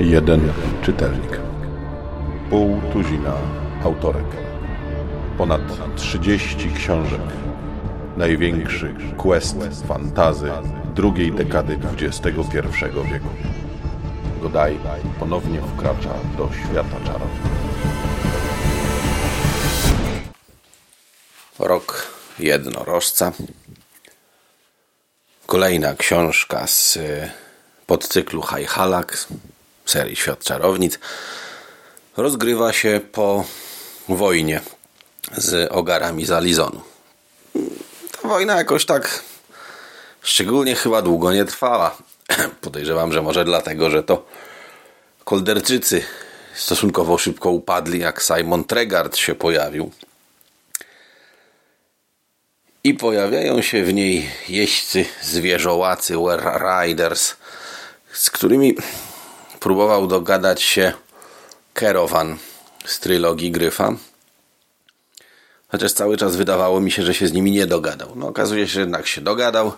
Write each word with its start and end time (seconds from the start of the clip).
Jeden 0.00 0.52
czytelnik. 0.82 1.40
Pół 2.50 2.80
tuzina 2.92 3.34
autorek. 3.84 4.26
Ponad 5.38 5.60
30 5.96 6.72
książek. 6.72 7.20
Największy 8.16 8.94
quest 9.16 9.56
fantazy 9.88 10.50
drugiej 10.94 11.32
dekady 11.32 11.78
XXI 12.00 12.30
wieku. 13.12 13.28
Godaj 14.42 14.78
ponownie 15.18 15.60
wkracza 15.60 16.14
do 16.38 16.48
świata 16.52 16.96
czarów. 17.06 17.30
Rok 21.58 22.06
jednorożca. 22.38 23.32
Kolejna 25.50 25.94
książka 25.94 26.66
z 26.66 26.96
y, 26.96 27.30
podcyklu 27.86 28.42
High 28.42 28.68
Halak 28.68 29.26
serii 29.86 30.16
Świat 30.16 30.44
Czarownic 30.44 30.98
rozgrywa 32.16 32.72
się 32.72 33.00
po 33.12 33.44
wojnie 34.08 34.60
z 35.36 35.72
ogarami 35.72 36.26
z 36.26 36.30
Alizonu. 36.30 36.80
Ta 38.12 38.28
wojna 38.28 38.56
jakoś 38.56 38.84
tak 38.84 39.22
szczególnie 40.22 40.74
chyba 40.74 41.02
długo 41.02 41.32
nie 41.32 41.44
trwała. 41.44 41.96
Podejrzewam, 42.60 43.12
że 43.12 43.22
może 43.22 43.44
dlatego, 43.44 43.90
że 43.90 44.02
to 44.02 44.26
Kolderczycy 45.24 46.02
stosunkowo 46.54 47.18
szybko 47.18 47.50
upadli, 47.50 48.00
jak 48.00 48.22
Simon 48.22 48.64
Tregard 48.64 49.16
się 49.16 49.34
pojawił. 49.34 49.90
I 52.84 52.94
pojawiają 52.94 53.62
się 53.62 53.84
w 53.84 53.94
niej 53.94 54.28
jeźdźcy, 54.48 55.04
zwierzołacy, 55.22 56.14
Riders, 56.84 57.34
z 58.12 58.30
którymi 58.30 58.76
próbował 59.60 60.06
dogadać 60.06 60.62
się 60.62 60.92
Kerowan 61.74 62.36
z 62.84 63.00
trylogii 63.00 63.50
Gryfa. 63.50 63.92
Chociaż 65.68 65.92
cały 65.92 66.16
czas 66.16 66.36
wydawało 66.36 66.80
mi 66.80 66.90
się, 66.90 67.02
że 67.02 67.14
się 67.14 67.28
z 67.28 67.32
nimi 67.32 67.50
nie 67.50 67.66
dogadał. 67.66 68.12
No 68.16 68.28
okazuje 68.28 68.66
się, 68.68 68.72
że 68.72 68.80
jednak 68.80 69.06
się 69.06 69.20
dogadał. 69.20 69.72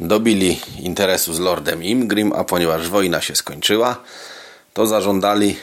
Dobili 0.00 0.60
interesu 0.78 1.34
z 1.34 1.38
Lordem 1.38 1.84
Imgrim, 1.84 2.32
a 2.32 2.44
ponieważ 2.44 2.88
wojna 2.88 3.20
się 3.20 3.36
skończyła, 3.36 3.96
to 4.74 4.86
zażądali 4.86 5.56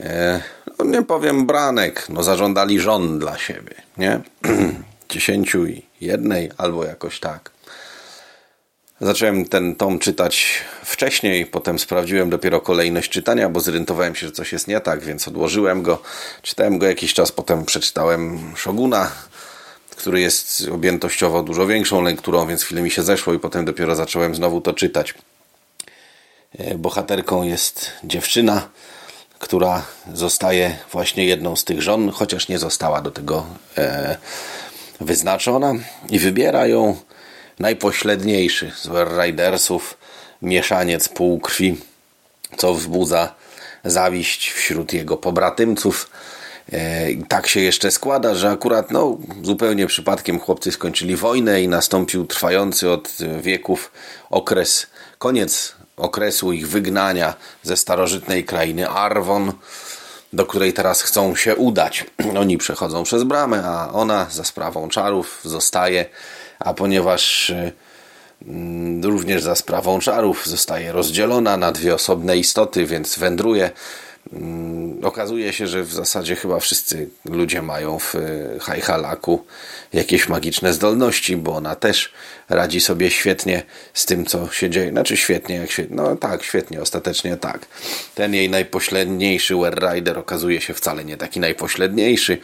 e, 0.00 0.42
no 0.78 0.84
nie 0.84 1.02
powiem 1.02 1.46
branek, 1.46 2.06
no 2.08 2.22
zażądali 2.22 2.80
żon 2.80 3.18
dla 3.18 3.38
siebie, 3.38 3.74
nie? 3.96 4.20
Dziesięciu 5.08 5.66
i 5.66 5.82
jednej 6.00 6.50
albo 6.56 6.84
jakoś 6.84 7.20
tak. 7.20 7.50
Zacząłem 9.00 9.44
ten 9.44 9.74
tom 9.74 9.98
czytać 9.98 10.46
wcześniej, 10.84 11.46
potem 11.46 11.78
sprawdziłem 11.78 12.30
dopiero 12.30 12.60
kolejność 12.60 13.10
czytania, 13.10 13.48
bo 13.48 13.60
zorientowałem 13.60 14.14
się, 14.14 14.26
że 14.26 14.32
coś 14.32 14.52
jest 14.52 14.68
nie 14.68 14.80
tak, 14.80 15.04
więc 15.04 15.28
odłożyłem 15.28 15.82
go. 15.82 16.02
Czytałem 16.42 16.78
go 16.78 16.86
jakiś 16.86 17.14
czas, 17.14 17.32
potem 17.32 17.64
przeczytałem 17.64 18.38
Shoguna, 18.56 19.10
który 19.90 20.20
jest 20.20 20.68
objętościowo 20.72 21.42
dużo 21.42 21.66
większą 21.66 22.02
lekturą, 22.02 22.46
więc 22.46 22.62
chwilę 22.62 22.82
mi 22.82 22.90
się 22.90 23.02
zeszło 23.02 23.34
i 23.34 23.38
potem 23.38 23.64
dopiero 23.64 23.96
zacząłem 23.96 24.34
znowu 24.34 24.60
to 24.60 24.72
czytać. 24.72 25.14
E, 26.58 26.74
bohaterką 26.74 27.42
jest 27.42 27.90
dziewczyna, 28.04 28.68
która 29.38 29.82
zostaje 30.14 30.76
właśnie 30.92 31.24
jedną 31.24 31.56
z 31.56 31.64
tych 31.64 31.82
żon, 31.82 32.10
chociaż 32.10 32.48
nie 32.48 32.58
została 32.58 33.00
do 33.02 33.10
tego 33.10 33.46
e, 33.76 34.16
wyznaczona 35.00 35.74
i 36.10 36.18
wybiera 36.18 36.66
ją 36.66 36.96
najpośledniejszy 37.58 38.72
z 38.76 38.88
Ridersów, 39.20 39.98
mieszaniec 40.42 41.08
półkrwi, 41.08 41.76
co 42.56 42.74
wzbudza 42.74 43.34
zawiść 43.84 44.50
wśród 44.50 44.92
jego 44.92 45.16
pobratymców. 45.16 46.10
E, 46.72 47.06
tak 47.28 47.46
się 47.46 47.60
jeszcze 47.60 47.90
składa, 47.90 48.34
że 48.34 48.50
akurat 48.50 48.90
no, 48.90 49.18
zupełnie 49.42 49.86
przypadkiem 49.86 50.40
chłopcy 50.40 50.72
skończyli 50.72 51.16
wojnę 51.16 51.62
i 51.62 51.68
nastąpił 51.68 52.26
trwający 52.26 52.90
od 52.90 53.16
wieków 53.40 53.92
okres, 54.30 54.86
koniec 55.18 55.74
okresu 55.96 56.52
ich 56.52 56.68
wygnania 56.68 57.34
ze 57.62 57.76
starożytnej 57.76 58.44
krainy 58.44 58.88
Arwon, 58.88 59.52
do 60.32 60.46
której 60.46 60.72
teraz 60.72 61.02
chcą 61.02 61.36
się 61.36 61.56
udać. 61.56 62.06
Oni 62.40 62.58
przechodzą 62.58 63.04
przez 63.04 63.22
bramę, 63.24 63.62
a 63.64 63.92
ona 63.92 64.26
za 64.30 64.44
sprawą 64.44 64.88
czarów 64.88 65.40
zostaje 65.44 66.04
a 66.58 66.74
ponieważ 66.74 67.52
mm, 68.46 69.04
również 69.04 69.42
za 69.42 69.54
sprawą 69.54 69.98
czarów 69.98 70.46
zostaje 70.46 70.92
rozdzielona 70.92 71.56
na 71.56 71.72
dwie 71.72 71.94
osobne 71.94 72.36
istoty, 72.36 72.86
więc 72.86 73.18
wędruje. 73.18 73.70
Mm, 74.32 75.04
okazuje 75.04 75.52
się, 75.52 75.66
że 75.66 75.82
w 75.82 75.92
zasadzie 75.92 76.36
chyba 76.36 76.60
wszyscy 76.60 77.08
ludzie 77.24 77.62
mają 77.62 77.98
w 77.98 78.14
y, 78.14 78.58
Hajhalaku 78.60 79.44
jakieś 79.92 80.28
magiczne 80.28 80.72
zdolności, 80.72 81.36
bo 81.36 81.56
ona 81.56 81.74
też 81.76 82.12
radzi 82.48 82.80
sobie 82.80 83.10
świetnie 83.10 83.62
z 83.94 84.06
tym, 84.06 84.26
co 84.26 84.50
się 84.50 84.70
dzieje. 84.70 84.90
Znaczy 84.90 85.16
świetnie, 85.16 85.56
jak 85.56 85.70
świetnie. 85.70 85.96
No 85.96 86.16
tak, 86.16 86.42
świetnie, 86.42 86.82
ostatecznie 86.82 87.36
tak. 87.36 87.66
Ten 88.14 88.34
jej 88.34 88.50
najpośledniejszy 88.50 89.56
Were 89.56 89.92
Rider 89.92 90.18
okazuje 90.18 90.60
się 90.60 90.74
wcale 90.74 91.04
nie 91.04 91.16
taki 91.16 91.40
najpośledniejszy. 91.40 92.38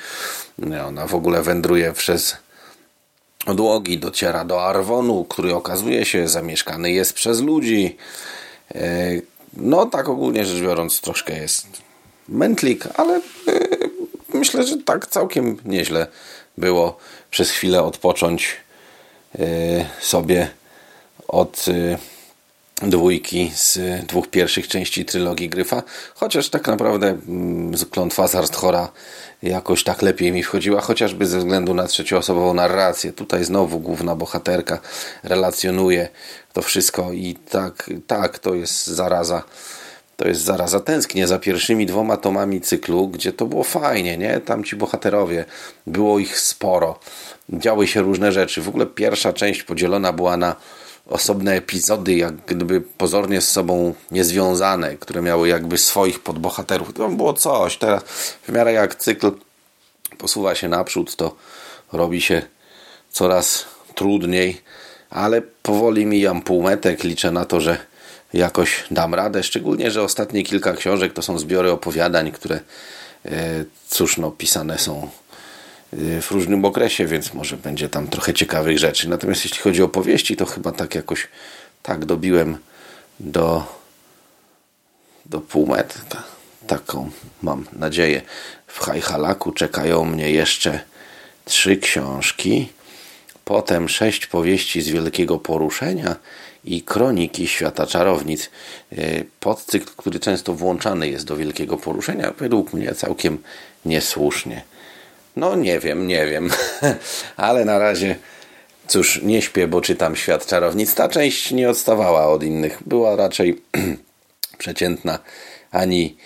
Ona 0.87 1.07
w 1.07 1.15
ogóle 1.15 1.43
wędruje 1.43 1.93
przez 1.93 2.37
odłogi 3.47 3.99
dociera 3.99 4.45
do 4.45 4.65
Arwonu, 4.65 5.25
który 5.25 5.55
okazuje 5.55 6.05
się 6.05 6.29
zamieszkany 6.29 6.93
jest 6.93 7.13
przez 7.13 7.41
ludzi. 7.41 7.97
No 9.57 9.87
tak 9.87 10.09
ogólnie 10.09 10.45
rzecz 10.45 10.63
biorąc 10.63 11.01
troszkę 11.01 11.39
jest 11.39 11.67
mętlik, 12.29 12.85
ale 12.95 13.17
e, 13.17 13.21
myślę, 14.35 14.67
że 14.67 14.77
tak 14.79 15.07
całkiem 15.07 15.57
nieźle 15.65 16.07
było 16.59 16.97
przez 17.31 17.51
chwilę 17.51 17.83
odpocząć 17.83 18.57
e, 19.39 19.45
sobie 20.01 20.51
od 21.29 21.67
dwójki 22.83 23.53
z 23.55 23.79
dwóch 24.07 24.29
pierwszych 24.29 24.69
części 24.69 25.05
trylogii 25.05 25.49
Gryfa, 25.49 25.83
chociaż 26.15 26.49
tak 26.49 26.69
naprawdę 26.69 27.09
mm, 27.09 27.73
klątwa 27.91 28.29
Zarthora 28.29 28.93
jakoś 29.43 29.85
tak 29.85 30.03
lepiej 30.03 30.33
mi 30.33 30.43
wchodziła, 30.43 30.81
chociażby 30.81 31.27
ze 31.27 31.39
względu 31.39 31.75
na 31.75 31.87
trzecioosobową 31.87 32.55
narrację. 32.55 33.13
Tutaj 33.13 33.45
znowu 33.45 33.81
główna 33.81 34.17
bohaterka 34.17 34.79
relacjonuje 35.23 36.09
to 36.53 36.63
wszystko 36.63 37.13
i 37.13 37.35
tak, 37.51 37.91
tak, 38.07 38.39
to 38.39 38.55
jest 38.55 38.87
zaraza. 38.87 39.43
To 40.17 40.29
jest 40.29 40.41
zaraza. 40.41 40.81
Tęsknię 40.81 41.27
za 41.27 41.39
pierwszymi 41.39 41.87
dwoma 41.87 42.17
tomami 42.17 42.61
cyklu, 42.61 43.09
gdzie 43.09 43.33
to 43.33 43.47
było 43.47 43.65
fajnie, 43.65 44.19
nie? 44.19 44.41
Tam 44.41 44.65
ci 44.65 44.77
bohaterowie, 44.77 45.45
było 45.87 46.19
ich 46.19 46.39
sporo. 46.39 46.99
Działy 47.49 47.87
się 47.87 48.03
różne 48.03 48.33
rzeczy. 48.33 48.63
W 48.63 48.69
ogóle 48.69 48.87
pierwsza 48.87 49.33
część 49.33 49.63
podzielona 49.63 50.13
była 50.13 50.37
na 50.37 50.57
osobne 51.07 51.55
epizody, 51.55 52.15
jak 52.15 52.37
gdyby 52.37 52.81
pozornie 52.81 53.41
z 53.41 53.51
sobą 53.51 53.95
niezwiązane, 54.11 54.97
które 54.97 55.23
miały 55.23 55.49
jakby 55.49 55.79
swoich 55.79 56.21
podbohaterów. 56.21 56.93
To 56.93 57.09
było 57.09 57.33
coś. 57.33 57.77
Teraz 57.77 58.03
w 58.43 58.49
miarę 58.53 58.73
jak 58.73 58.95
cykl 58.95 59.33
posuwa 60.19 60.55
się 60.55 60.69
naprzód, 60.69 61.17
to 61.17 61.37
robi 61.93 62.21
się 62.21 62.43
coraz 63.11 63.65
trudniej, 63.95 64.61
ale 65.11 65.43
powoli 65.43 66.07
mijam 66.07 66.43
półmetek. 66.43 67.05
Liczę 67.05 67.31
na 67.31 67.45
to, 67.45 67.61
że 67.61 67.79
jakoś 68.33 68.85
dam 68.91 69.15
radę. 69.15 69.43
Szczególnie, 69.43 69.91
że 69.91 70.03
ostatnie 70.03 70.43
kilka 70.43 70.73
książek 70.73 71.13
to 71.13 71.23
są 71.23 71.39
zbiory 71.39 71.71
opowiadań, 71.71 72.33
które 72.33 72.61
e, 73.25 73.65
cóż 73.89 74.19
no, 74.19 74.31
pisane 74.31 74.79
są 74.79 75.11
w 76.21 76.31
różnym 76.31 76.65
okresie, 76.65 77.07
więc 77.07 77.35
może 77.35 77.57
będzie 77.57 77.89
tam 77.89 78.09
trochę 78.09 78.35
ciekawych 78.35 78.79
rzeczy. 78.79 79.09
Natomiast 79.09 79.45
jeśli 79.45 79.59
chodzi 79.59 79.83
o 79.83 79.89
powieści, 79.89 80.37
to 80.37 80.47
chyba 80.47 80.73
tak 80.73 80.95
jakoś 80.95 81.29
tak 81.83 82.05
dobiłem 82.05 82.59
do, 83.21 83.65
do 85.27 85.41
półmetra. 85.41 86.23
Taką 86.67 87.11
mam 87.43 87.67
nadzieję. 87.73 88.23
W 88.67 88.79
Hajhalaku 88.79 89.53
czekają 89.53 90.05
mnie 90.05 90.31
jeszcze 90.31 90.81
trzy 91.45 91.77
książki, 91.77 92.69
potem 93.45 93.89
sześć 93.89 94.27
powieści 94.27 94.83
z 94.83 94.89
wielkiego 94.89 95.39
poruszenia 95.39 96.17
i 96.65 96.83
kroniki 96.83 97.49
świata 97.49 97.87
czarownic. 97.87 98.51
Y, 98.93 99.27
podcykl, 99.41 99.93
który 99.97 100.21
często 100.21 100.55
włączany 100.55 101.09
jest 101.09 101.25
do 101.25 101.37
wielkiego 101.37 101.77
poruszenia, 101.77 102.33
według 102.39 102.73
mnie 102.73 102.95
całkiem 102.95 103.39
niesłusznie. 103.85 104.63
No 105.37 105.57
nie 105.57 105.81
wiem, 105.81 106.07
nie 106.07 106.27
wiem. 106.27 106.51
Ale 107.37 107.65
na 107.65 107.79
razie 107.79 108.17
cóż, 108.87 109.21
nie 109.23 109.43
śpię, 109.43 109.69
bo 109.69 109.81
czytam 109.81 110.17
Świat 110.17 110.47
Czarownic. 110.47 110.95
Ta 110.95 111.09
część 111.09 111.51
nie 111.51 111.71
odstawała 111.71 112.27
od 112.27 112.43
innych. 112.43 112.79
Była 112.87 113.17
raczej 113.17 113.63
przeciętna. 114.59 115.19
Ani 115.71 116.17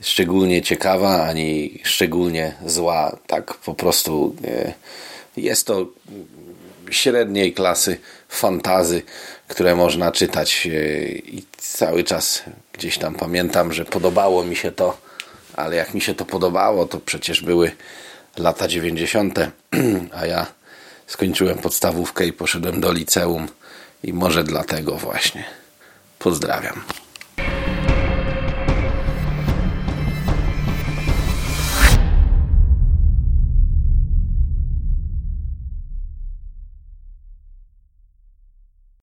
szczególnie 0.00 0.62
ciekawa, 0.62 1.22
ani 1.22 1.78
szczególnie 1.84 2.54
zła. 2.66 3.16
Tak 3.26 3.54
po 3.54 3.74
prostu 3.74 4.36
e, 4.44 4.72
jest 5.36 5.66
to 5.66 5.86
średniej 6.90 7.52
klasy 7.52 7.98
fantazy, 8.28 9.02
które 9.48 9.76
można 9.76 10.12
czytać 10.12 10.68
i 11.24 11.44
cały 11.56 12.04
czas 12.04 12.42
gdzieś 12.72 12.98
tam 12.98 13.14
pamiętam, 13.14 13.72
że 13.72 13.84
podobało 13.84 14.44
mi 14.44 14.56
się 14.56 14.72
to, 14.72 14.98
ale 15.54 15.76
jak 15.76 15.94
mi 15.94 16.00
się 16.00 16.14
to 16.14 16.24
podobało, 16.24 16.86
to 16.86 17.00
przecież 17.00 17.42
były 17.42 17.72
lata 18.38 18.68
90., 18.68 19.38
a 20.20 20.26
ja 20.26 20.46
skończyłem 21.06 21.58
podstawówkę 21.58 22.26
i 22.26 22.32
poszedłem 22.32 22.80
do 22.80 22.92
liceum 22.92 23.48
i 24.02 24.12
może 24.12 24.44
dlatego 24.44 24.96
właśnie. 24.96 25.44
Pozdrawiam. 26.18 26.84